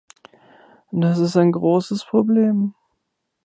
[0.91, 2.73] Das ist ein großes Problem.